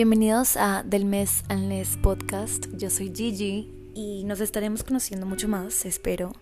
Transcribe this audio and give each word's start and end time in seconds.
Bienvenidos 0.00 0.56
a 0.56 0.82
Del 0.82 1.04
Mes 1.04 1.44
al 1.50 1.66
Mes 1.66 1.98
Podcast. 1.98 2.68
Yo 2.72 2.88
soy 2.88 3.12
Gigi 3.14 3.70
y 3.94 4.24
nos 4.24 4.40
estaremos 4.40 4.82
conociendo 4.82 5.26
mucho 5.26 5.46
más, 5.46 5.84
espero, 5.84 6.32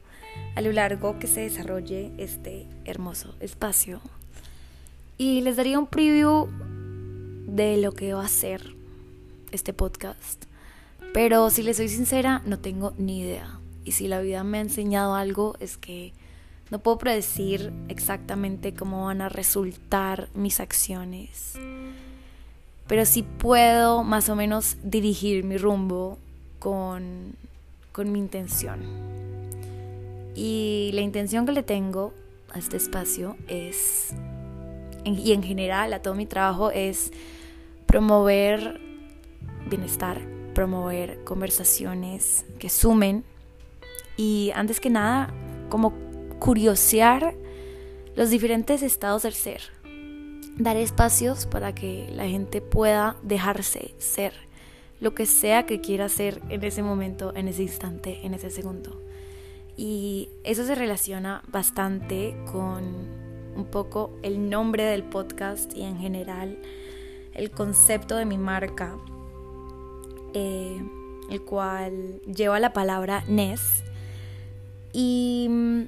a 0.55 0.61
lo 0.61 0.71
largo 0.71 1.19
que 1.19 1.27
se 1.27 1.41
desarrolle 1.41 2.13
este 2.19 2.69
hermoso 2.85 3.35
espacio. 3.41 4.01
Y 5.17 5.41
les 5.41 5.57
daría 5.57 5.81
un 5.81 5.89
preview 5.89 6.47
de 7.49 7.79
lo 7.79 7.91
que 7.91 8.15
va 8.15 8.27
a 8.27 8.29
ser 8.29 8.77
este 9.51 9.73
podcast. 9.73 10.45
Pero 11.13 11.51
si 11.51 11.65
les 11.65 11.79
soy 11.79 11.89
sincera, 11.89 12.43
no 12.47 12.61
tengo 12.61 12.95
ni 12.97 13.23
idea. 13.23 13.59
Y 13.85 13.91
si 13.91 14.07
la 14.07 14.21
vida 14.21 14.45
me 14.45 14.59
ha 14.59 14.61
enseñado 14.61 15.17
algo 15.17 15.57
es 15.59 15.77
que 15.79 16.13
no 16.71 16.79
puedo 16.79 16.99
predecir 16.99 17.73
exactamente 17.89 18.73
cómo 18.73 19.07
van 19.07 19.21
a 19.21 19.29
resultar 19.29 20.29
mis 20.33 20.61
acciones 20.61 21.59
pero 22.89 23.05
sí 23.05 23.23
puedo 23.23 24.03
más 24.03 24.29
o 24.31 24.35
menos 24.35 24.79
dirigir 24.83 25.45
mi 25.45 25.59
rumbo 25.59 26.19
con, 26.59 27.37
con 27.93 28.11
mi 28.11 28.19
intención. 28.19 28.81
Y 30.35 30.91
la 30.95 31.03
intención 31.03 31.45
que 31.45 31.53
le 31.53 31.63
tengo 31.63 32.15
a 32.53 32.59
este 32.59 32.79
espacio 32.79 33.37
es, 33.47 34.15
y 35.05 35.33
en 35.33 35.43
general 35.43 35.93
a 35.93 36.01
todo 36.01 36.15
mi 36.15 36.25
trabajo, 36.25 36.71
es 36.71 37.13
promover 37.87 38.81
bienestar, 39.69 40.21
promover 40.55 41.23
conversaciones 41.25 42.47
que 42.59 42.71
sumen 42.71 43.23
y 44.17 44.51
antes 44.55 44.81
que 44.81 44.89
nada, 44.89 45.33
como 45.69 45.93
curiosear 46.39 47.35
los 48.17 48.31
diferentes 48.31 48.83
estados 48.83 49.25
del 49.25 49.35
ser 49.35 49.78
dar 50.59 50.77
espacios 50.77 51.47
para 51.47 51.75
que 51.75 52.11
la 52.13 52.29
gente 52.29 52.61
pueda 52.61 53.17
dejarse 53.23 53.95
ser 53.99 54.35
lo 55.01 55.15
que 55.15 55.27
sea 55.27 55.65
que 55.65 55.81
quiera 55.81 56.09
ser 56.09 56.43
en 56.49 56.65
ese 56.65 56.83
momento, 56.83 57.33
en 57.35 57.49
ese 57.49 57.63
instante, 57.63 58.27
en 58.27 58.35
ese 58.35 58.51
segundo. 58.51 59.01
Y 59.77 60.29
eso 60.43 60.65
se 60.67 60.75
relaciona 60.75 61.43
bastante 61.47 62.37
con 62.51 62.83
un 63.55 63.67
poco 63.71 64.19
el 64.23 64.51
nombre 64.51 64.85
del 64.85 65.05
podcast 65.05 65.73
y 65.77 65.83
en 65.83 65.99
general 65.99 66.59
el 67.35 67.53
concepto 67.53 68.17
de 68.17 68.25
mi 68.25 68.39
marca, 68.39 68.97
eh, 70.35 70.83
el 71.31 71.43
cual 71.43 72.21
lleva 72.23 72.59
la 72.59 72.73
palabra 72.73 73.23
Ness. 73.29 73.85
Y 74.93 75.47
mm, 75.49 75.83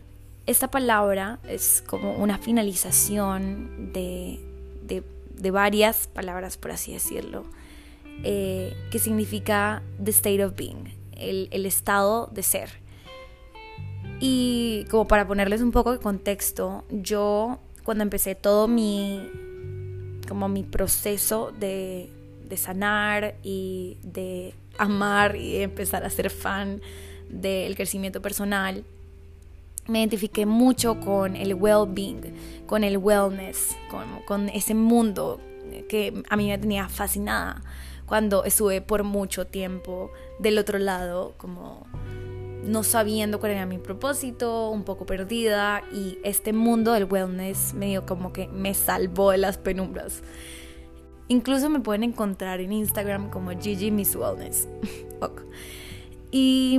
esta 0.47 0.71
palabra 0.71 1.41
es 1.49 1.83
como 1.85 2.15
una 2.15 2.39
finalización 2.39 3.93
de 3.93 4.50
de, 4.91 5.51
varias 5.51 6.07
palabras, 6.07 6.57
por 6.57 6.73
así 6.73 6.93
decirlo, 6.93 7.45
eh, 8.25 8.77
que 8.91 8.99
significa 8.99 9.83
the 10.03 10.11
state 10.11 10.45
of 10.45 10.55
being, 10.57 10.95
el, 11.13 11.49
el 11.51 11.65
estado 11.65 12.29
de 12.33 12.43
ser. 12.43 12.71
Y 14.21 14.85
como 14.91 15.07
para 15.07 15.27
ponerles 15.27 15.63
un 15.63 15.73
poco 15.73 15.93
de 15.93 15.99
contexto, 15.99 16.85
yo 16.91 17.59
cuando 17.85 18.03
empecé 18.03 18.35
todo 18.35 18.69
mi, 18.69 19.31
como 20.29 20.49
mi 20.49 20.63
proceso 20.63 21.53
de, 21.59 22.11
de 22.47 22.57
sanar 22.57 23.37
y 23.43 23.97
de 24.03 24.55
amar 24.77 25.37
y 25.37 25.63
empezar 25.63 26.05
a 26.05 26.11
ser 26.11 26.31
fan 26.31 26.83
del 27.31 27.77
crecimiento 27.77 28.21
personal, 28.21 28.85
me 29.91 29.99
identifiqué 29.99 30.47
mucho 30.47 31.01
con 31.01 31.35
el 31.35 31.55
well-being, 31.55 32.33
con 32.67 32.85
el 32.85 32.97
wellness, 32.97 33.77
con, 34.27 34.49
ese 34.51 34.75
mundo 34.75 35.41
que 35.89 36.23
a 36.29 36.37
mí 36.37 36.47
me 36.47 36.59
tenía 36.59 36.89
fascinada 36.89 37.63
cuando 38.07 38.45
estuve 38.45 38.81
por 38.81 39.03
mucho 39.03 39.47
tiempo 39.47 40.11
del 40.39 40.59
otro 40.59 40.79
lado, 40.79 41.35
como 41.39 41.87
no 42.65 42.85
sabiendo 42.85 43.41
cuál 43.41 43.53
era 43.53 43.67
mi 43.67 43.79
propósito, 43.79 44.71
un 44.71 44.85
poco 44.85 45.07
perdida 45.07 45.83
y 45.93 46.19
este 46.23 46.53
mundo 46.53 46.93
del 46.93 47.05
wellness 47.05 47.75
medio 47.75 48.07
como 48.07 48.33
que 48.33 48.47
me 48.49 48.75
salvó 48.75 49.33
de 49.33 49.39
las 49.39 49.59
penumbras. 49.59 50.23
Incluso 51.27 51.69
me 51.69 51.81
pueden 51.81 52.05
encontrar 52.05 52.61
en 52.61 52.73
Instagram 52.73 53.31
como 53.31 53.51
Gigi 53.59 53.91
Miss 53.91 54.15
Wellness. 54.15 54.69
Y 56.33 56.79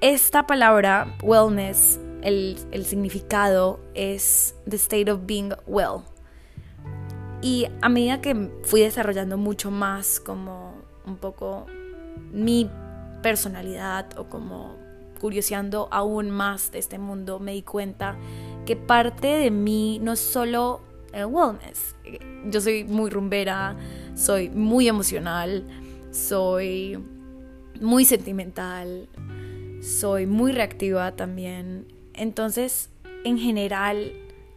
esta 0.00 0.46
palabra 0.46 1.14
wellness 1.22 2.00
el, 2.28 2.84
significado 2.84 3.80
es 3.94 4.54
the 4.68 4.76
state 4.76 5.10
of 5.10 5.20
being 5.26 5.52
well. 5.66 6.02
Y 7.40 7.66
a 7.80 7.88
medida 7.88 8.20
que 8.20 8.50
fui 8.64 8.80
desarrollando 8.80 9.36
mucho 9.36 9.70
más 9.70 10.20
como 10.20 10.74
un 11.06 11.16
poco 11.16 11.66
mi 12.32 12.70
personalidad 13.22 14.18
o 14.18 14.24
como 14.28 14.76
curioseando 15.20 15.88
aún 15.90 16.30
más 16.30 16.70
de 16.70 16.78
este 16.78 16.98
mundo, 16.98 17.40
me 17.40 17.52
di 17.52 17.62
cuenta 17.62 18.16
que 18.66 18.76
parte 18.76 19.28
de 19.28 19.50
mí 19.50 19.98
no 20.00 20.12
es 20.12 20.20
solo 20.20 20.80
el 21.12 21.26
wellness. 21.26 21.96
Yo 22.50 22.60
soy 22.60 22.84
muy 22.84 23.10
rumbera, 23.10 23.76
soy 24.14 24.50
muy 24.50 24.88
emocional, 24.88 25.64
soy 26.10 27.02
muy 27.80 28.04
sentimental, 28.04 29.08
soy 29.80 30.26
muy 30.26 30.52
reactiva 30.52 31.14
también 31.16 31.97
entonces, 32.18 32.90
en 33.24 33.38
general, 33.38 34.12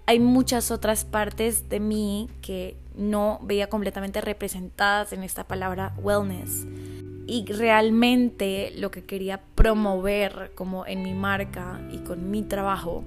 hay 0.05 0.19
muchas 0.19 0.71
otras 0.71 1.05
partes 1.05 1.69
de 1.69 1.79
mí 1.79 2.29
que 2.41 2.75
no 2.95 3.39
veía 3.43 3.67
completamente 3.67 4.21
representadas 4.21 5.13
en 5.13 5.23
esta 5.23 5.47
palabra 5.47 5.93
wellness. 5.97 6.65
Y 7.27 7.45
realmente 7.45 8.73
lo 8.77 8.91
que 8.91 9.05
quería 9.05 9.41
promover 9.55 10.51
como 10.55 10.85
en 10.85 11.03
mi 11.03 11.13
marca 11.13 11.79
y 11.91 11.99
con 11.99 12.29
mi 12.29 12.43
trabajo 12.43 13.05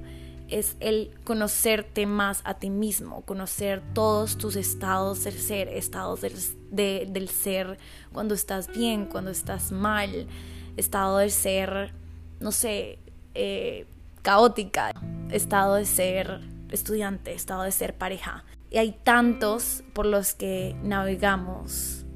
es 0.48 0.76
el 0.81 1.10
conocerte 1.25 2.06
más 2.06 2.41
a 2.44 2.54
ti 2.54 2.70
mismo, 2.70 3.22
conocer 3.22 3.82
todos 3.93 4.38
tus 4.38 4.56
estados 4.56 5.25
del 5.25 5.34
ser, 5.34 5.69
estados 5.69 6.20
del, 6.20 7.28
ser 7.28 7.78
cuando 8.12 8.34
estás 8.34 8.69
bien, 8.69 9.06
cuando 9.06 9.31
estás 9.31 9.72
mal, 9.72 10.26
estado 10.76 11.19
de 11.19 11.31
ser, 11.31 11.93
no 12.41 12.53
sé, 12.53 12.98
eh, 13.34 13.87
caótica, 14.25 14.91
estado 15.31 15.75
de 15.75 15.85
ser 15.85 16.41
estudiante, 16.71 17.35
estado 17.35 17.62
de 17.62 17.71
ser 17.71 17.95
pareja. 17.95 18.43
Y 18.71 18.79
hay 18.79 18.93
tantos 19.05 19.85
por 19.93 20.07
los 20.07 20.33
que 20.33 20.75
navegamos 20.83 22.07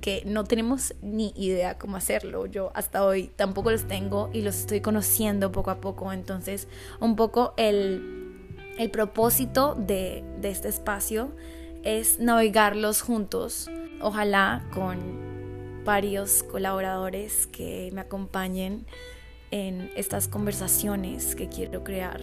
que 0.00 0.22
no 0.24 0.44
tenemos 0.44 0.94
ni 1.02 1.34
idea 1.36 1.76
cómo 1.76 1.98
hacerlo. 1.98 2.46
Yo 2.46 2.72
hasta 2.74 3.04
hoy 3.04 3.30
tampoco 3.36 3.70
los 3.70 3.86
tengo 3.86 4.30
y 4.32 4.40
los 4.40 4.56
estoy 4.56 4.80
conociendo 4.80 5.52
poco 5.52 5.70
a 5.70 5.80
poco. 5.82 6.10
Entonces, 6.10 6.68
un 7.00 7.16
poco 7.16 7.52
el, 7.58 8.56
el 8.78 8.90
propósito 8.90 9.74
de, 9.74 10.24
de 10.40 10.50
este 10.50 10.68
espacio 10.68 11.36
es 11.84 12.18
navegarlos 12.18 13.02
juntos. 13.02 13.70
Ojalá 14.00 14.64
con 14.72 15.84
varios 15.84 16.42
colaboradores 16.44 17.46
que 17.46 17.90
me 17.92 18.00
acompañen 18.00 18.86
en 19.50 19.90
estas 19.96 20.28
conversaciones 20.28 21.34
que 21.34 21.48
quiero 21.48 21.84
crear. 21.84 22.20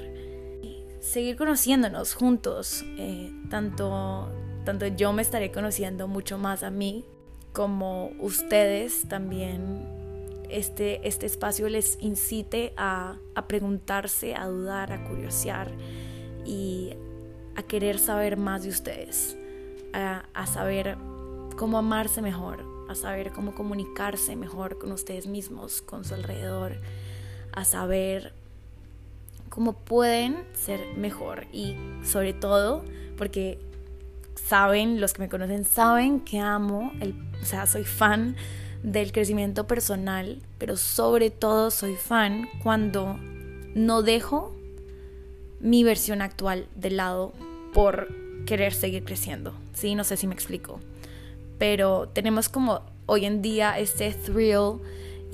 Seguir 1.00 1.36
conociéndonos 1.36 2.14
juntos, 2.14 2.84
eh, 2.98 3.32
tanto, 3.50 4.32
tanto 4.64 4.88
yo 4.88 5.14
me 5.14 5.22
estaré 5.22 5.52
conociendo 5.52 6.08
mucho 6.08 6.38
más 6.38 6.64
a 6.64 6.72
mí 6.72 7.06
como 7.54 8.12
ustedes 8.20 9.08
también 9.08 9.88
este, 10.50 11.08
este 11.08 11.26
espacio 11.26 11.70
les 11.70 11.98
incite 12.02 12.74
a, 12.76 13.18
a 13.34 13.48
preguntarse, 13.48 14.36
a 14.36 14.46
dudar, 14.48 14.92
a 14.92 15.06
curiosear 15.06 15.72
y 16.46 16.94
a 17.56 17.64
querer 17.64 17.98
saber 17.98 18.38
más 18.38 18.64
de 18.64 18.70
ustedes, 18.70 19.38
a, 19.94 20.26
a 20.34 20.48
saber 20.48 20.98
cómo 21.56 21.78
amarse 21.78 22.22
mejor, 22.22 22.66
a 22.90 22.96
saber 22.96 23.32
cómo 23.32 23.56
comunicarse 23.56 24.36
mejor 24.36 24.78
con 24.78 24.92
ustedes 24.92 25.26
mismos, 25.26 25.82
con 25.82 26.04
su 26.04 26.14
alrededor 26.14 26.82
a 27.56 27.66
saber 27.66 28.34
cómo 29.50 29.74
pueden 29.74 30.44
ser 30.54 30.80
mejor 30.98 31.48
y 31.52 31.76
sobre 32.04 32.34
todo 32.34 32.84
porque 33.18 33.60
saben, 34.36 35.00
los 35.02 35.14
que 35.14 35.22
me 35.22 35.30
conocen 35.30 35.66
saben 35.66 36.20
que 36.20 36.40
amo, 36.40 36.92
el, 37.00 37.16
o 37.42 37.46
sea, 37.46 37.66
soy 37.66 37.84
fan 37.84 38.36
del 38.84 39.12
crecimiento 39.12 39.66
personal, 39.66 40.42
pero 40.58 40.78
sobre 40.78 41.32
todo 41.32 41.72
soy 41.72 41.96
fan 41.96 42.48
cuando 42.62 43.18
no 43.74 44.04
dejo 44.04 44.56
mi 45.60 45.84
versión 45.84 46.22
actual 46.22 46.68
de 46.76 46.92
lado 46.92 47.34
por 47.74 48.10
querer 48.46 48.74
seguir 48.74 49.04
creciendo. 49.04 49.54
Sí, 49.74 49.96
no 49.96 50.04
sé 50.04 50.18
si 50.18 50.28
me 50.28 50.36
explico. 50.36 50.80
Pero 51.58 52.10
tenemos 52.10 52.50
como 52.50 52.82
hoy 53.08 53.26
en 53.26 53.42
día 53.42 53.80
este 53.80 54.12
thrill 54.14 54.80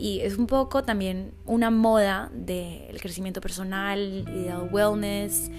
y 0.02 0.22
es 0.22 0.40
un 0.40 0.48
poco 0.48 0.82
también 0.82 1.32
una 1.46 1.70
moda 1.70 2.32
del 2.34 3.00
crecimiento 3.00 3.40
personal 3.40 4.26
y 4.28 4.46
del 4.46 4.68
wellness 4.72 5.52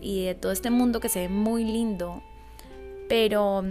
y 0.00 0.24
de 0.24 0.34
todo 0.34 0.50
este 0.50 0.70
mundo 0.70 0.98
que 0.98 1.10
se 1.10 1.20
ve 1.20 1.28
muy 1.28 1.62
lindo. 1.62 2.22
Pero 3.06 3.62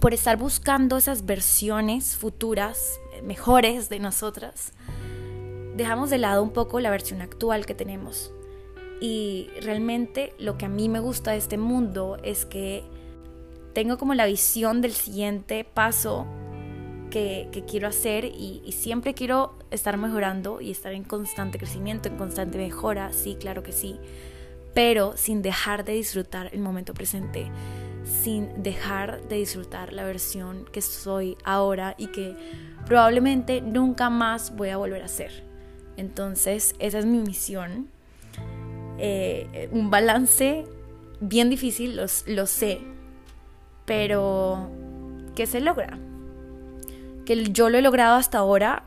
por 0.00 0.12
estar 0.12 0.36
buscando 0.38 0.96
esas 0.96 1.24
versiones 1.24 2.16
futuras, 2.16 2.98
mejores 3.22 3.88
de 3.88 4.00
nosotras, 4.00 4.72
dejamos 5.76 6.10
de 6.10 6.18
lado 6.18 6.42
un 6.42 6.50
poco 6.50 6.80
la 6.80 6.90
versión 6.90 7.22
actual 7.22 7.64
que 7.64 7.76
tenemos. 7.76 8.32
Y 9.00 9.50
realmente 9.62 10.32
lo 10.36 10.58
que 10.58 10.66
a 10.66 10.68
mí 10.68 10.88
me 10.88 10.98
gusta 10.98 11.30
de 11.30 11.36
este 11.36 11.58
mundo 11.58 12.16
es 12.24 12.44
que 12.44 12.82
tengo 13.72 13.98
como 13.98 14.14
la 14.14 14.26
visión 14.26 14.80
del 14.80 14.94
siguiente 14.94 15.62
paso 15.62 16.26
que, 17.14 17.64
quiero 17.68 17.86
hacer 17.86 18.24
y, 18.24 18.60
y, 18.64 18.72
siempre 18.72 19.14
quiero 19.14 19.56
estar 19.70 19.96
mejorando 19.96 20.60
y 20.60 20.72
estar 20.72 20.92
en 20.92 21.04
constante 21.04 21.58
crecimiento, 21.58 22.08
en 22.08 22.16
constante 22.16 22.58
mejora, 22.58 23.12
sí, 23.12 23.36
claro 23.38 23.62
que 23.62 23.70
sí, 23.70 24.00
pero 24.74 25.16
sin 25.16 25.40
dejar 25.40 25.84
de 25.84 25.92
disfrutar 25.92 26.50
el 26.52 26.58
momento 26.58 26.92
presente, 26.92 27.46
sin 28.04 28.64
dejar 28.64 29.28
de 29.28 29.36
disfrutar 29.36 29.92
la 29.92 30.04
versión 30.04 30.64
que 30.72 30.82
soy 30.82 31.36
ahora 31.44 31.94
y 31.98 32.08
que 32.08 32.36
probablemente 32.84 33.60
nunca 33.60 34.10
más 34.10 34.56
voy 34.56 34.70
a 34.70 34.76
volver 34.76 35.04
a 35.04 35.08
ser. 35.08 35.44
Entonces, 35.96 36.74
esa 36.80 36.98
es 36.98 37.06
mi 37.06 37.18
misión. 37.18 37.90
Eh, 38.98 39.68
un 39.70 39.88
balance 39.88 40.64
bien 41.20 41.48
difícil, 41.48 41.94
lo 42.26 42.46
sé, 42.46 42.80
pero 43.86 44.68
que 45.36 45.46
se 45.46 45.60
logra. 45.60 45.96
Que 47.24 47.42
yo 47.52 47.70
lo 47.70 47.78
he 47.78 47.82
logrado 47.82 48.16
hasta 48.16 48.38
ahora, 48.38 48.84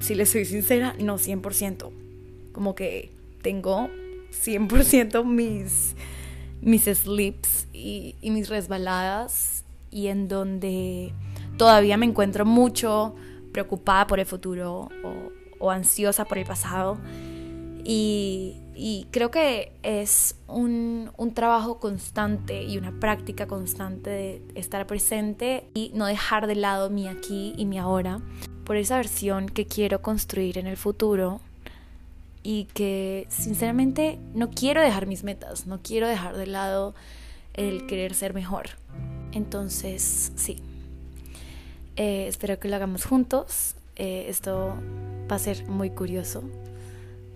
si 0.00 0.14
le 0.14 0.26
soy 0.26 0.44
sincera, 0.44 0.94
no 0.98 1.18
100%. 1.18 1.90
Como 2.52 2.74
que 2.74 3.12
tengo 3.42 3.88
100% 4.30 5.24
mis, 5.24 5.94
mis 6.60 6.84
slips 6.84 7.66
y, 7.72 8.16
mis 8.22 8.48
resbaladas 8.48 9.64
y 9.90 10.08
en 10.08 10.28
donde 10.28 11.12
todavía 11.56 11.96
me 11.96 12.06
encuentro 12.06 12.44
mucho 12.44 13.14
preocupada 13.52 14.06
por 14.06 14.20
el 14.20 14.26
futuro 14.26 14.88
o, 15.58 15.70
ansiosa 15.70 16.24
por 16.24 16.38
el 16.38 16.46
pasado. 16.46 16.98
Y, 17.84 19.06
creo 19.10 19.30
que 19.30 19.72
es 19.82 20.36
un, 20.46 21.10
trabajo 21.34 21.78
constante 21.78 22.62
y 22.64 22.78
una 22.78 22.98
práctica 22.98 23.46
constante 23.46 24.10
de 24.10 24.42
estar 24.54 24.86
presente 24.86 25.68
y 25.74 25.90
no 25.94 26.06
dejar 26.06 26.46
de 26.46 26.54
lado 26.54 26.90
mi 26.90 27.06
aquí 27.06 27.54
y 27.56 27.66
mi 27.66 27.78
ahora 27.78 28.20
por 28.64 28.76
esa 28.76 28.96
versión 28.96 29.48
que 29.48 29.66
quiero 29.66 30.00
construir 30.00 30.58
en 30.58 30.66
el 30.66 30.76
futuro 30.76 31.40
y 32.42 32.64
que 32.72 33.26
sinceramente 33.28 34.18
no 34.34 34.50
quiero 34.50 34.80
dejar 34.80 35.06
mis 35.06 35.24
metas, 35.24 35.66
no 35.66 35.80
quiero 35.82 36.08
dejar 36.08 36.36
de 36.36 36.46
lado 36.46 36.94
el 37.54 37.86
querer 37.86 38.14
ser 38.14 38.32
mejor. 38.32 38.70
Entonces, 39.32 40.32
sí, 40.36 40.58
eh, 41.96 42.26
espero 42.28 42.58
que 42.58 42.68
lo 42.68 42.76
hagamos 42.76 43.04
juntos. 43.04 43.74
Eh, 43.96 44.26
esto 44.28 44.74
va 45.30 45.36
a 45.36 45.38
ser 45.38 45.66
muy 45.66 45.90
curioso, 45.90 46.42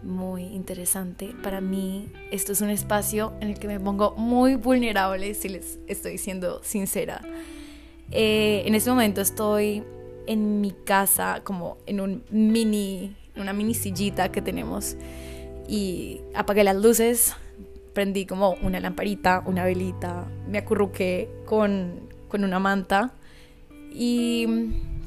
muy 0.05 0.45
interesante. 0.45 1.35
Para 1.43 1.61
mí, 1.61 2.11
esto 2.31 2.53
es 2.53 2.61
un 2.61 2.71
espacio 2.71 3.33
en 3.41 3.49
el 3.51 3.59
que 3.59 3.67
me 3.67 3.81
pongo 3.81 4.15
muy 4.17 4.55
vulnerable, 4.55 5.35
si 5.35 5.49
les 5.49 5.79
estoy 5.87 6.19
siendo 6.19 6.63
sincera. 6.63 7.23
Eh, 8.11 8.63
en 8.67 8.75
este 8.75 8.91
momento 8.91 9.21
estoy 9.21 9.83
en 10.27 10.61
mi 10.61 10.73
casa, 10.73 11.41
como 11.45 11.79
en 11.87 12.01
un 12.01 12.25
mini 12.31 13.17
una 13.37 13.53
mini 13.53 13.75
sillita 13.75 14.31
que 14.31 14.43
tenemos 14.43 14.97
y 15.69 16.21
apagué 16.35 16.65
las 16.65 16.77
luces, 16.77 17.35
prendí 17.93 18.27
como 18.27 18.57
una 18.63 18.81
lamparita, 18.81 19.43
una 19.47 19.65
velita, 19.65 20.27
me 20.49 20.59
acurruqué 20.59 21.31
con, 21.47 22.09
con 22.29 22.45
una 22.45 22.59
manta 22.59 23.13
y 23.93 24.47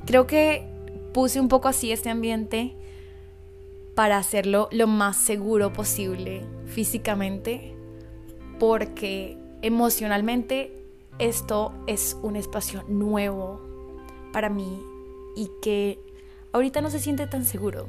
creo 0.05 0.27
que 0.27 0.65
puse 1.13 1.39
un 1.39 1.47
poco 1.47 1.67
así 1.67 1.91
este 1.91 2.09
ambiente 2.09 2.75
para 3.97 4.19
hacerlo 4.19 4.69
lo 4.71 4.85
más 4.85 5.17
seguro 5.17 5.73
posible 5.73 6.45
físicamente 6.67 7.73
porque 8.59 9.39
emocionalmente 9.63 10.71
esto 11.17 11.73
es 11.87 12.15
un 12.21 12.35
espacio 12.35 12.83
nuevo 12.87 13.59
para 14.31 14.49
mí 14.49 14.83
y 15.35 15.49
que 15.63 15.99
ahorita 16.51 16.79
no 16.81 16.91
se 16.91 16.99
siente 16.99 17.25
tan 17.25 17.43
seguro. 17.43 17.87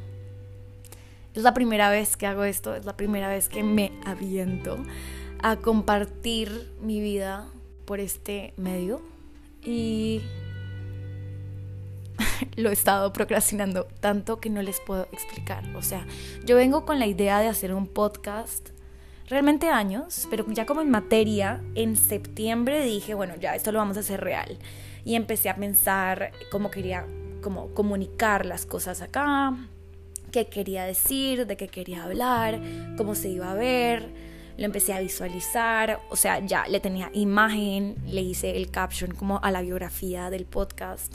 Es 1.35 1.43
la 1.43 1.53
primera 1.53 1.91
vez 1.91 2.17
que 2.17 2.27
hago 2.27 2.45
esto, 2.45 2.75
es 2.75 2.87
la 2.87 2.97
primera 2.97 3.29
vez 3.29 3.51
que 3.51 3.63
me 3.63 3.93
aviento 4.07 4.79
a 5.43 5.57
compartir 5.57 6.73
mi 6.81 7.03
vida 7.03 7.51
por 7.85 8.01
este 8.01 8.55
medio 8.57 9.03
y 9.63 10.23
lo 12.57 12.71
he 12.71 12.73
estado 12.73 13.13
procrastinando 13.13 13.85
tanto 14.01 14.41
que 14.41 14.51
no 14.51 14.63
les 14.63 14.81
puedo 14.81 15.09
explicar. 15.13 15.65
O 15.77 15.83
sea, 15.83 16.07
yo 16.45 16.57
vengo 16.57 16.85
con 16.85 16.99
la 16.99 17.07
idea 17.07 17.41
de 17.41 17.49
hacer 17.49 17.73
un 17.73 17.87
podcast 17.87 18.71
realmente 19.29 19.69
años, 19.69 20.27
pero 20.31 20.47
ya 20.49 20.67
como 20.67 20.81
en 20.81 20.91
materia, 20.91 21.63
en 21.75 21.97
septiembre 21.97 22.85
dije, 22.85 23.15
bueno, 23.15 23.35
ya 23.37 23.55
esto 23.55 23.73
lo 23.73 23.79
vamos 23.79 23.97
a 23.97 24.01
hacer 24.01 24.21
real. 24.21 24.59
Y 25.05 25.15
empecé 25.15 25.49
a 25.49 25.57
pensar 25.57 26.33
cómo 26.51 26.71
quería 26.71 27.07
como 27.43 27.69
comunicar 27.75 28.47
las 28.47 28.67
cosas 28.67 29.01
acá, 29.01 29.57
qué 30.33 30.47
quería 30.47 30.85
decir, 30.85 31.47
de 31.47 31.57
qué 31.57 31.69
quería 31.69 32.05
hablar, 32.05 32.61
cómo 32.97 33.15
se 33.15 33.29
iba 33.29 33.51
a 33.51 33.55
ver. 33.55 34.09
Lo 34.57 34.65
empecé 34.65 34.93
a 34.93 34.99
visualizar, 34.99 36.01
o 36.11 36.17
sea, 36.17 36.41
ya 36.41 36.67
le 36.67 36.81
tenía 36.81 37.11
imagen, 37.13 37.95
le 38.07 38.23
hice 38.23 38.57
el 38.57 38.73
caption 38.73 39.15
como 39.15 39.39
a 39.41 39.53
la 39.53 39.63
biografía 39.63 40.31
del 40.31 40.47
podcast. 40.47 41.15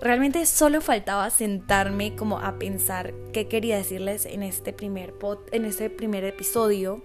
Realmente 0.00 0.44
solo 0.46 0.80
faltaba 0.80 1.30
sentarme 1.30 2.14
como 2.16 2.38
a 2.38 2.58
pensar 2.58 3.14
qué 3.32 3.48
quería 3.48 3.76
decirles 3.76 4.26
en 4.26 4.42
este 4.42 4.72
primer, 4.72 5.14
en 5.52 5.64
este 5.64 5.88
primer 5.90 6.24
episodio 6.24 7.02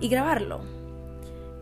y 0.00 0.08
grabarlo. 0.08 0.60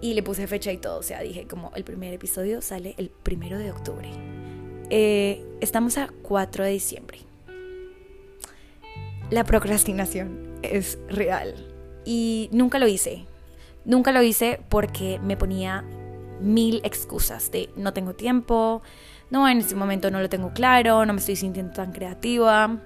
Y 0.01 0.15
le 0.15 0.23
puse 0.23 0.47
fecha 0.47 0.73
y 0.73 0.79
todo, 0.79 0.99
o 0.99 1.03
sea, 1.03 1.21
dije 1.21 1.47
como 1.47 1.71
el 1.77 1.85
primer 1.85 2.13
episodio 2.13 2.61
sale 2.61 2.95
el 2.99 3.11
primero 3.11 3.59
de 3.59 3.71
octubre. 3.71 4.11
Eh, 4.91 5.45
estamos 5.61 5.97
a 5.99 6.09
4 6.23 6.65
de 6.65 6.71
diciembre 6.71 7.19
la 9.33 9.45
procrastinación 9.45 10.59
es 10.61 10.99
real. 11.09 11.55
Y 12.05 12.51
nunca 12.53 12.79
lo 12.79 12.87
hice. 12.87 13.25
Nunca 13.87 14.13
lo 14.13 14.23
hice 14.23 14.61
porque 14.69 15.19
me 15.23 15.39
ponía 15.39 15.85
mil 16.41 16.83
excusas 16.85 17.51
de 17.51 17.71
no 17.75 17.95
tengo 17.95 18.15
tiempo, 18.15 18.83
no, 19.33 19.49
en 19.49 19.59
este 19.59 19.75
momento 19.75 20.11
no 20.11 20.21
lo 20.21 20.29
tengo 20.29 20.53
claro, 20.53 21.07
no 21.07 21.15
me 21.15 21.19
estoy 21.19 21.37
sintiendo 21.37 21.73
tan 21.73 21.91
creativa. 21.91 22.79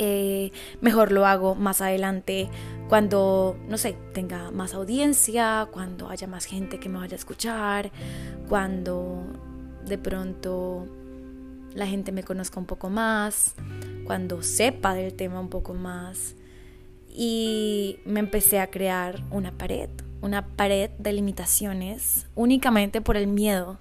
Eh, 0.00 0.50
mejor 0.80 1.12
lo 1.12 1.24
hago 1.24 1.54
más 1.54 1.80
adelante 1.80 2.48
cuando, 2.88 3.56
no 3.68 3.78
sé, 3.78 3.96
tenga 4.12 4.50
más 4.50 4.74
audiencia, 4.74 5.68
cuando 5.70 6.08
haya 6.08 6.26
más 6.26 6.46
gente 6.46 6.80
que 6.80 6.88
me 6.88 6.98
vaya 6.98 7.14
a 7.14 7.16
escuchar, 7.16 7.92
cuando 8.48 9.22
de 9.86 9.98
pronto 9.98 10.88
la 11.74 11.86
gente 11.86 12.10
me 12.10 12.24
conozca 12.24 12.58
un 12.58 12.66
poco 12.66 12.90
más, 12.90 13.54
cuando 14.04 14.42
sepa 14.42 14.94
del 14.94 15.14
tema 15.14 15.38
un 15.38 15.48
poco 15.48 15.74
más. 15.74 16.34
Y 17.08 18.00
me 18.04 18.18
empecé 18.18 18.58
a 18.58 18.68
crear 18.68 19.22
una 19.30 19.52
pared, 19.52 19.90
una 20.22 20.44
pared 20.44 20.90
de 20.98 21.12
limitaciones 21.12 22.26
únicamente 22.34 23.00
por 23.00 23.16
el 23.16 23.28
miedo. 23.28 23.78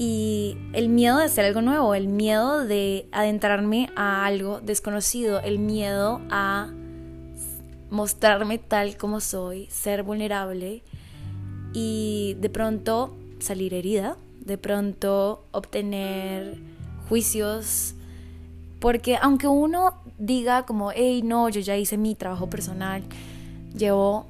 Y 0.00 0.56
el 0.74 0.88
miedo 0.88 1.18
de 1.18 1.24
hacer 1.24 1.44
algo 1.44 1.60
nuevo, 1.60 1.92
el 1.92 2.06
miedo 2.06 2.64
de 2.64 3.08
adentrarme 3.10 3.90
a 3.96 4.24
algo 4.24 4.60
desconocido, 4.60 5.40
el 5.40 5.58
miedo 5.58 6.20
a 6.30 6.70
mostrarme 7.90 8.58
tal 8.58 8.96
como 8.96 9.20
soy, 9.20 9.66
ser 9.66 10.04
vulnerable 10.04 10.84
y 11.72 12.36
de 12.40 12.48
pronto 12.48 13.16
salir 13.40 13.74
herida, 13.74 14.16
de 14.40 14.56
pronto 14.56 15.44
obtener 15.50 16.58
juicios, 17.08 17.94
porque 18.78 19.16
aunque 19.20 19.48
uno 19.48 19.94
diga 20.18 20.64
como, 20.64 20.92
hey, 20.92 21.22
no, 21.24 21.48
yo 21.48 21.60
ya 21.60 21.76
hice 21.76 21.98
mi 21.98 22.14
trabajo 22.14 22.48
personal, 22.48 23.02
llevo 23.76 24.26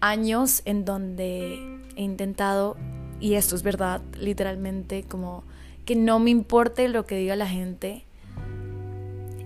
años 0.00 0.62
en 0.64 0.84
donde 0.84 1.78
he 1.94 2.02
intentado, 2.02 2.76
y 3.22 3.36
esto 3.36 3.54
es 3.54 3.62
verdad, 3.62 4.02
literalmente, 4.18 5.04
como 5.04 5.44
que 5.84 5.94
no 5.94 6.18
me 6.18 6.30
importe 6.30 6.88
lo 6.88 7.06
que 7.06 7.16
diga 7.16 7.36
la 7.36 7.46
gente, 7.46 8.04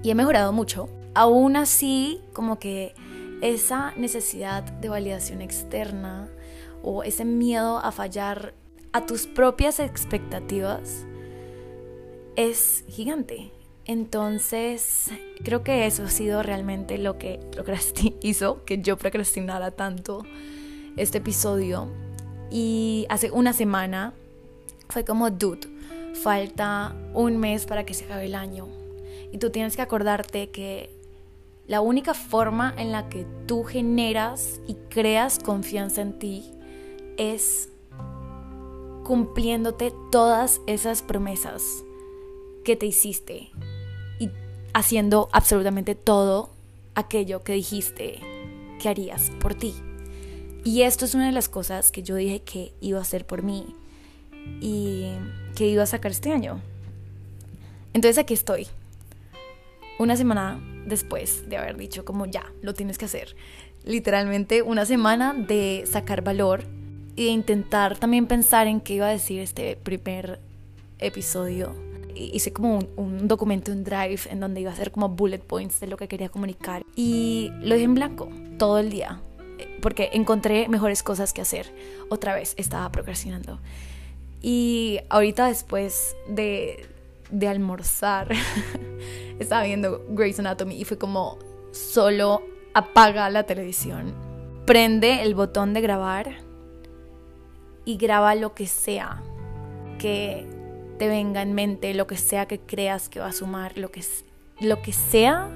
y 0.03 0.11
he 0.11 0.15
mejorado 0.15 0.53
mucho. 0.53 0.89
Aún 1.15 1.57
así, 1.57 2.21
como 2.33 2.59
que 2.59 2.95
esa 3.43 3.93
necesidad 3.97 4.63
de 4.63 4.89
validación 4.89 5.43
externa 5.43 6.29
o 6.83 7.03
ese 7.03 7.25
miedo 7.25 7.79
a 7.79 7.93
fallar 7.93 8.55
a 8.93 9.05
tus 9.05 9.27
propias 9.27 9.79
expectativas 9.79 11.05
es 12.37 12.85
gigante. 12.89 13.51
Entonces, 13.85 15.11
creo 15.45 15.63
que 15.63 15.87
eso 15.87 16.05
ha 16.05 16.11
sido 16.11 16.43
realmente 16.43 16.99
lo 16.99 17.19
que 17.19 17.41
hizo 18.23 18.65
que 18.65 18.81
yo 18.81 18.97
procrastinara 18.97 19.71
tanto 19.73 20.25
este 20.97 21.19
episodio. 21.19 22.06
Y 22.51 23.07
hace 23.09 23.31
una 23.31 23.53
semana 23.53 24.15
fue 24.89 25.05
como, 25.05 25.31
dude, 25.31 25.69
falta 26.15 26.95
un 27.15 27.39
mes 27.39 27.67
para 27.67 27.85
que 27.85 27.95
se 27.95 28.05
acabe 28.05 28.27
el 28.27 28.35
año. 28.35 28.69
Y 29.33 29.39
tú 29.39 29.51
tienes 29.51 29.77
que 29.77 29.83
acordarte 29.83 30.51
que 30.51 30.91
la 31.67 31.81
única 31.81 32.15
forma 32.15 32.73
en 32.77 32.93
la 32.93 33.09
que 33.09 33.27
tú 33.47 33.65
generas 33.65 34.61
y 34.67 34.75
creas 34.89 35.39
confianza 35.39 36.01
en 36.01 36.19
ti 36.19 36.53
es 37.17 37.71
cumpliéndote 39.05 39.93
todas 40.11 40.61
esas 40.67 41.03
promesas 41.03 41.63
que 42.65 42.77
te 42.77 42.87
hiciste 42.87 43.51
y 44.19 44.31
haciendo 44.75 45.29
absolutamente 45.33 45.95
todo 45.95 46.51
aquello 46.95 47.43
que 47.43 47.53
dijiste 47.53 48.21
que 48.81 48.89
harías 48.89 49.31
por 49.41 49.55
ti. 49.55 49.75
Y 50.67 50.83
esto 50.83 51.05
es 51.05 51.15
una 51.15 51.27
de 51.27 51.33
las 51.33 51.49
cosas 51.49 51.93
que 51.93 52.03
yo 52.03 52.17
dije 52.17 52.41
que 52.41 52.73
iba 52.81 52.99
a 52.99 53.03
hacer 53.03 53.25
por 53.25 53.45
mí 53.45 53.67
y 54.61 55.13
que 55.55 55.69
iba 55.69 55.85
a 55.85 55.87
sacar 55.87 56.11
este 56.11 56.33
año. 56.33 56.61
Entonces 57.95 58.19
aquí 58.19 58.35
estoy. 58.35 58.67
Una 60.01 60.17
semana 60.17 60.61
después 60.85 61.49
de 61.49 61.57
haber 61.57 61.77
dicho 61.77 62.05
como 62.05 62.27
ya, 62.27 62.53
lo 62.63 62.75
tienes 62.75 62.99
que 62.99 63.05
hacer. 63.05 63.37
Literalmente 63.85 64.63
una 64.63 64.87
semana 64.87 65.35
de 65.35 65.85
sacar 65.87 66.23
valor 66.23 66.65
y 67.15 67.27
de 67.27 67.31
intentar 67.31 67.97
también 67.97 68.27
pensar 68.27 68.67
en 68.67 68.81
qué 68.81 68.95
iba 68.95 69.07
a 69.07 69.11
decir 69.11 69.39
este 69.39 69.77
primer 69.77 70.41
episodio. 70.99 71.77
Hice 72.13 72.53
como 72.53 72.79
un, 72.79 72.89
un 72.97 73.29
documento 73.29 73.71
en 73.71 73.85
Drive 73.85 74.23
en 74.29 74.41
donde 74.41 74.63
iba 74.63 74.73
a 74.73 74.75
hacer 74.75 74.91
como 74.91 75.11
bullet 75.11 75.39
points 75.39 75.79
de 75.79 75.87
lo 75.87 75.97
que 75.97 76.09
quería 76.09 76.29
comunicar. 76.29 76.83
Y 76.97 77.53
lo 77.61 77.75
dejé 77.75 77.85
en 77.85 77.95
blanco 77.95 78.29
todo 78.59 78.81
el 78.81 78.91
día 78.91 79.23
porque 79.81 80.11
encontré 80.13 80.69
mejores 80.69 81.03
cosas 81.03 81.33
que 81.33 81.43
hacer. 81.43 81.73
Otra 82.09 82.35
vez 82.35 82.55
estaba 82.57 82.91
procrastinando. 82.91 83.61
Y 84.43 85.01
ahorita 85.09 85.49
después 85.49 86.17
de, 86.29 86.87
almorzar, 87.49 88.29
estaba 89.39 89.65
viendo 89.65 90.05
Grey's 90.11 90.39
Anatomy 90.39 90.77
y 90.77 90.85
fue 90.85 90.99
como, 90.99 91.39
solo 91.73 92.43
apaga 92.75 93.31
la 93.31 93.45
televisión, 93.45 94.15
prende 94.67 95.23
el 95.23 95.35
botón 95.35 95.73
de 95.73 95.81
grabar 95.81 96.37
y 97.85 97.97
graba 97.97 98.35
lo 98.35 98.55
que 98.55 98.67
sea 98.67 99.23
que 99.99 100.47
te 100.99 101.09
venga 101.09 101.43
en 101.43 101.55
mente, 101.55 101.95
lo 101.95 102.07
que 102.07 102.17
sea 102.17 102.47
que 102.47 102.61
creas 102.61 103.09
que 103.09 103.21
va 103.21 103.29
a 103.29 103.33
sumar, 103.33 103.77
lo 103.79 103.91
que, 103.91 104.05
lo 104.61 104.83
que 104.83 104.93
sea 104.93 105.51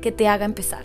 que 0.00 0.12
te 0.12 0.28
haga 0.28 0.44
empezar. 0.44 0.84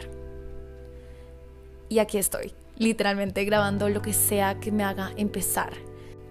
Y 1.90 2.00
aquí 2.00 2.18
estoy, 2.18 2.54
literalmente 2.78 3.44
grabando 3.46 3.90
lo 3.90 4.02
que 4.02 4.14
sea 4.14 4.60
que 4.60 4.72
me 4.72 4.84
haga 4.84 5.12
empezar. 5.18 5.74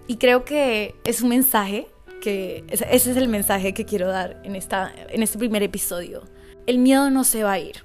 Y 0.07 0.17
creo 0.17 0.45
que 0.45 0.95
es 1.03 1.21
un 1.21 1.29
mensaje 1.29 1.87
que 2.21 2.63
ese 2.69 2.93
es 2.93 3.17
el 3.17 3.27
mensaje 3.27 3.73
que 3.73 3.85
quiero 3.85 4.07
dar 4.07 4.41
en 4.43 4.55
esta 4.55 4.91
en 5.09 5.21
este 5.21 5.37
primer 5.37 5.63
episodio. 5.63 6.23
El 6.65 6.79
miedo 6.79 7.09
no 7.09 7.23
se 7.23 7.43
va 7.43 7.53
a 7.53 7.59
ir 7.59 7.83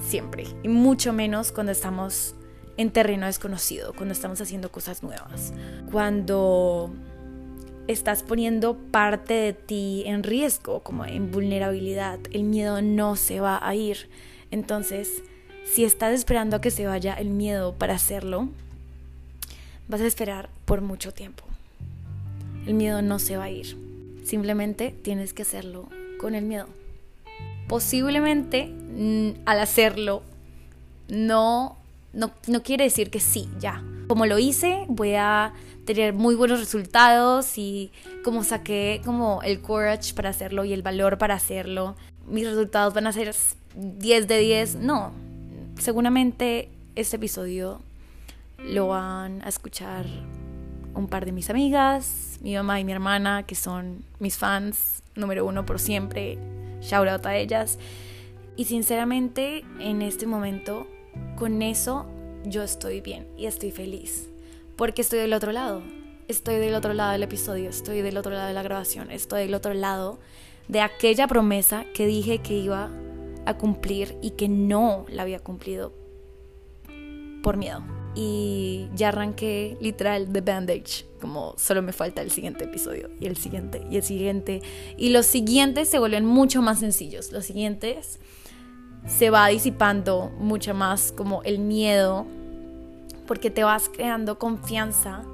siempre 0.00 0.44
y 0.62 0.68
mucho 0.68 1.12
menos 1.12 1.52
cuando 1.52 1.72
estamos 1.72 2.34
en 2.76 2.90
terreno 2.90 3.26
desconocido, 3.26 3.92
cuando 3.94 4.12
estamos 4.12 4.40
haciendo 4.40 4.70
cosas 4.72 5.02
nuevas. 5.02 5.52
Cuando 5.90 6.90
estás 7.88 8.22
poniendo 8.22 8.76
parte 8.76 9.34
de 9.34 9.52
ti 9.52 10.04
en 10.06 10.22
riesgo, 10.22 10.80
como 10.82 11.04
en 11.04 11.30
vulnerabilidad, 11.30 12.18
el 12.32 12.44
miedo 12.44 12.80
no 12.80 13.16
se 13.16 13.40
va 13.40 13.58
a 13.66 13.74
ir. 13.74 14.08
Entonces, 14.50 15.22
si 15.64 15.84
estás 15.84 16.14
esperando 16.14 16.56
a 16.56 16.60
que 16.60 16.70
se 16.70 16.86
vaya 16.86 17.14
el 17.14 17.30
miedo 17.30 17.74
para 17.74 17.94
hacerlo, 17.94 18.48
vas 19.88 20.00
a 20.00 20.06
esperar 20.06 20.48
por 20.64 20.80
mucho 20.80 21.12
tiempo. 21.12 21.44
El 22.66 22.74
miedo 22.74 23.02
no 23.02 23.18
se 23.18 23.36
va 23.36 23.44
a 23.44 23.50
ir. 23.50 23.76
Simplemente 24.24 24.94
tienes 25.02 25.32
que 25.32 25.42
hacerlo 25.42 25.88
con 26.18 26.34
el 26.34 26.44
miedo. 26.44 26.66
Posiblemente 27.68 28.66
mm, 28.66 29.42
al 29.46 29.60
hacerlo 29.60 30.22
no, 31.08 31.76
no, 32.12 32.32
no 32.46 32.62
quiere 32.62 32.84
decir 32.84 33.10
que 33.10 33.20
sí, 33.20 33.48
ya. 33.58 33.82
Como 34.08 34.26
lo 34.26 34.38
hice, 34.38 34.84
voy 34.88 35.14
a 35.14 35.52
tener 35.84 36.12
muy 36.12 36.34
buenos 36.34 36.60
resultados 36.60 37.58
y 37.58 37.90
como 38.22 38.44
saqué 38.44 39.00
como 39.04 39.42
el 39.42 39.60
courage 39.60 40.14
para 40.14 40.30
hacerlo 40.30 40.64
y 40.64 40.72
el 40.72 40.82
valor 40.82 41.18
para 41.18 41.34
hacerlo, 41.34 41.96
mis 42.26 42.46
resultados 42.46 42.94
van 42.94 43.06
a 43.06 43.12
ser 43.12 43.34
10 43.74 44.28
de 44.28 44.38
10. 44.38 44.76
No, 44.76 45.12
seguramente 45.80 46.68
este 46.94 47.16
episodio 47.16 47.80
lo 48.58 48.88
van 48.88 49.42
a 49.42 49.48
escuchar 49.48 50.06
un 50.94 51.08
par 51.08 51.24
de 51.24 51.32
mis 51.32 51.48
amigas, 51.50 52.38
mi 52.42 52.54
mamá 52.54 52.80
y 52.80 52.84
mi 52.84 52.92
hermana, 52.92 53.44
que 53.44 53.54
son 53.54 54.04
mis 54.18 54.36
fans 54.36 55.02
número 55.14 55.46
uno 55.46 55.64
por 55.64 55.78
siempre. 55.78 56.38
Shout 56.82 57.08
out 57.08 57.26
a 57.26 57.36
ellas. 57.36 57.78
Y 58.56 58.66
sinceramente, 58.66 59.64
en 59.78 60.02
este 60.02 60.26
momento, 60.26 60.86
con 61.36 61.62
eso 61.62 62.06
yo 62.44 62.62
estoy 62.62 63.00
bien 63.00 63.26
y 63.38 63.46
estoy 63.46 63.70
feliz. 63.70 64.28
Porque 64.76 65.02
estoy 65.02 65.20
del 65.20 65.32
otro 65.32 65.52
lado. 65.52 65.82
Estoy 66.28 66.56
del 66.56 66.74
otro 66.74 66.94
lado 66.94 67.12
del 67.12 67.24
episodio, 67.24 67.70
estoy 67.70 68.02
del 68.02 68.16
otro 68.16 68.30
lado 68.30 68.46
de 68.46 68.54
la 68.54 68.62
grabación, 68.62 69.10
estoy 69.10 69.42
del 69.42 69.54
otro 69.54 69.74
lado 69.74 70.20
de 70.68 70.80
aquella 70.80 71.26
promesa 71.26 71.84
que 71.92 72.06
dije 72.06 72.38
que 72.38 72.54
iba 72.54 72.88
a 73.46 73.56
cumplir 73.56 74.16
y 74.22 74.30
que 74.30 74.48
no 74.48 75.06
la 75.08 75.22
había 75.22 75.40
cumplido 75.40 75.92
por 77.42 77.56
miedo. 77.56 77.82
Y 78.14 78.88
ya 78.94 79.08
arranqué 79.08 79.76
literal 79.80 80.32
de 80.32 80.40
bandage, 80.40 81.06
como 81.20 81.54
solo 81.56 81.80
me 81.80 81.92
falta 81.92 82.22
el 82.22 82.30
siguiente 82.30 82.64
episodio 82.64 83.08
y 83.20 83.26
el 83.26 83.36
siguiente 83.36 83.86
y 83.88 83.96
el 83.96 84.02
siguiente. 84.02 84.62
Y 84.96 85.10
los 85.10 85.26
siguientes 85.26 85.88
se 85.88 85.98
vuelven 85.98 86.24
mucho 86.24 86.60
más 86.60 86.80
sencillos. 86.80 87.30
Los 87.30 87.44
siguientes 87.46 88.18
se 89.06 89.30
va 89.30 89.46
disipando 89.48 90.30
mucho 90.38 90.74
más 90.74 91.12
como 91.12 91.42
el 91.44 91.58
miedo 91.58 92.26
porque 93.26 93.50
te 93.50 93.62
vas 93.62 93.88
creando 93.88 94.38
confianza 94.38 95.24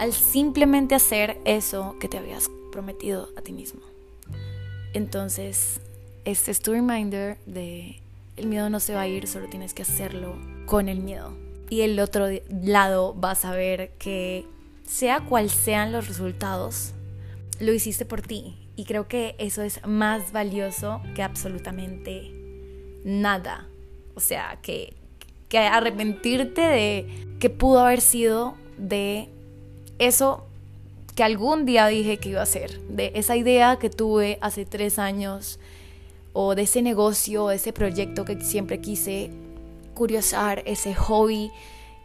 al 0.00 0.12
simplemente 0.12 0.94
hacer 0.94 1.38
eso 1.44 1.96
que 2.00 2.08
te 2.08 2.18
habías 2.18 2.50
prometido 2.72 3.28
a 3.36 3.42
ti 3.42 3.52
mismo. 3.52 3.80
Entonces, 4.92 5.80
este 6.30 6.50
es 6.50 6.60
tu 6.60 6.72
reminder 6.72 7.38
de 7.46 8.02
el 8.36 8.46
miedo 8.48 8.68
no 8.68 8.80
se 8.80 8.92
va 8.92 9.02
a 9.02 9.08
ir, 9.08 9.26
solo 9.26 9.48
tienes 9.48 9.72
que 9.72 9.80
hacerlo 9.82 10.36
con 10.66 10.90
el 10.90 11.00
miedo. 11.00 11.34
Y 11.70 11.80
el 11.80 11.98
otro 12.00 12.26
lado 12.62 13.14
vas 13.14 13.46
a 13.46 13.52
ver 13.52 13.92
que 13.98 14.44
sea 14.86 15.20
cual 15.20 15.48
sean 15.48 15.90
los 15.90 16.06
resultados, 16.06 16.92
lo 17.60 17.72
hiciste 17.72 18.04
por 18.04 18.20
ti. 18.20 18.56
Y 18.76 18.84
creo 18.84 19.08
que 19.08 19.36
eso 19.38 19.62
es 19.62 19.84
más 19.86 20.30
valioso 20.32 21.00
que 21.14 21.22
absolutamente 21.22 22.30
nada. 23.04 23.66
O 24.14 24.20
sea, 24.20 24.58
que, 24.60 24.92
que 25.48 25.58
arrepentirte 25.58 26.60
de 26.60 27.26
que 27.40 27.48
pudo 27.48 27.80
haber 27.80 28.02
sido 28.02 28.54
de 28.76 29.30
eso 29.98 30.46
que 31.14 31.24
algún 31.24 31.64
día 31.64 31.86
dije 31.86 32.18
que 32.18 32.28
iba 32.28 32.40
a 32.40 32.44
hacer, 32.44 32.80
de 32.82 33.12
esa 33.14 33.34
idea 33.34 33.78
que 33.78 33.88
tuve 33.88 34.38
hace 34.42 34.66
tres 34.66 34.98
años 34.98 35.58
o 36.32 36.54
de 36.54 36.62
ese 36.62 36.82
negocio, 36.82 37.50
ese 37.50 37.72
proyecto 37.72 38.24
que 38.24 38.40
siempre 38.40 38.80
quise 38.80 39.30
curiosar, 39.94 40.62
ese 40.66 40.94
hobby 40.94 41.50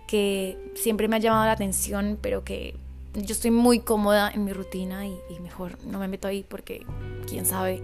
que 0.07 0.57
siempre 0.75 1.07
me 1.07 1.15
ha 1.15 1.19
llamado 1.19 1.45
la 1.45 1.51
atención, 1.51 2.17
pero 2.21 2.43
que 2.43 2.75
yo 3.13 3.33
estoy 3.33 3.51
muy 3.51 3.79
cómoda 3.79 4.31
en 4.33 4.43
mi 4.43 4.53
rutina 4.53 5.07
y, 5.07 5.15
mejor 5.41 5.77
no 5.85 5.99
me 5.99 6.07
meto 6.07 6.27
ahí 6.27 6.43
porque 6.47 6.85
quién 7.27 7.45
sabe. 7.45 7.81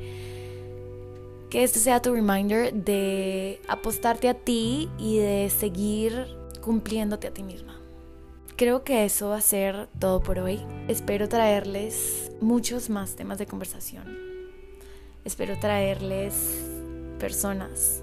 Que 1.49 1.63
este 1.63 1.79
sea 1.79 2.01
tu 2.01 2.13
reminder 2.13 2.73
de 2.73 3.59
apostarte 3.67 4.29
a 4.29 4.33
ti 4.33 4.89
y 4.99 5.17
de 5.17 5.49
seguir 5.49 6.27
cumpliéndote 6.61 7.27
a 7.27 7.33
ti 7.33 7.43
misma. 7.43 7.79
Creo 8.55 8.83
que 8.83 9.05
eso 9.05 9.29
va 9.29 9.37
a 9.37 9.41
ser 9.41 9.87
todo 9.99 10.21
por 10.21 10.39
hoy. 10.39 10.59
Espero 10.87 11.29
traerles 11.29 12.31
muchos 12.41 12.89
más 12.89 13.15
temas 13.15 13.37
de 13.37 13.45
conversación 13.45 14.28
Espero 15.25 15.59
traerles 15.59 16.65
personas. 17.19 18.01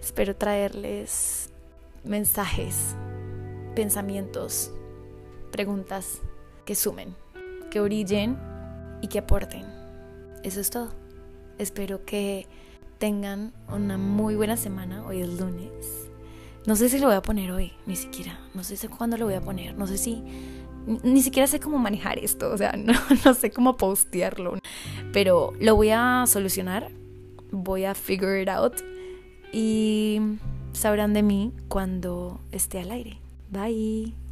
Espero 0.00 0.36
traerles 0.36 1.50
mensajes, 2.04 2.96
pensamientos, 3.74 4.72
preguntas 5.50 6.20
que 6.64 6.74
sumen, 6.74 7.14
que 7.70 7.80
orillen 7.80 8.38
y 9.00 9.08
que 9.08 9.20
aporten. 9.20 9.64
Eso 10.42 10.60
es 10.60 10.70
todo. 10.70 10.90
Espero 11.58 12.04
que 12.04 12.46
tengan 12.98 13.52
una 13.68 13.96
muy 13.96 14.34
buena 14.34 14.56
semana. 14.56 15.06
Hoy 15.06 15.22
es 15.22 15.40
lunes. 15.40 16.08
No 16.66 16.76
sé 16.76 16.88
si 16.88 16.98
lo 16.98 17.06
voy 17.06 17.16
a 17.16 17.22
poner 17.22 17.52
hoy, 17.52 17.72
ni 17.86 17.94
siquiera. 17.94 18.40
No 18.54 18.64
sé 18.64 18.88
cuándo 18.88 19.16
lo 19.16 19.26
voy 19.26 19.34
a 19.34 19.40
poner. 19.40 19.76
No 19.76 19.86
sé 19.86 19.98
si 19.98 20.22
ni 20.86 21.22
siquiera 21.22 21.46
sé 21.46 21.60
cómo 21.60 21.78
manejar 21.78 22.18
esto, 22.18 22.50
o 22.50 22.56
sea, 22.56 22.72
no, 23.24 23.34
sé 23.34 23.50
cómo 23.50 23.76
postearlo, 23.76 24.58
pero 25.12 25.52
lo 25.60 25.76
voy 25.76 25.90
a 25.90 26.24
solucionar, 26.26 26.90
voy 27.50 27.84
a 27.84 27.94
figure 27.94 28.42
it 28.42 28.48
out 28.48 28.74
y 29.52 30.20
sabrán 30.72 31.12
de 31.12 31.22
mí 31.22 31.52
cuando 31.68 32.40
esté 32.52 32.80
al 32.80 32.90
aire. 32.90 33.18
Bye. 33.50 34.23